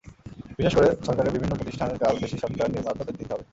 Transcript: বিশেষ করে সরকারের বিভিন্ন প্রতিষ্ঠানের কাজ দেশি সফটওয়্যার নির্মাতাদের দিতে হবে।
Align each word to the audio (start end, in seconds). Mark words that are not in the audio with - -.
বিশেষ 0.57 0.73
করে 0.77 0.87
সরকারের 1.07 1.33
বিভিন্ন 1.35 1.53
প্রতিষ্ঠানের 1.55 2.01
কাজ 2.03 2.13
দেশি 2.23 2.35
সফটওয়্যার 2.37 2.73
নির্মাতাদের 2.75 3.17
দিতে 3.19 3.31
হবে। 3.33 3.45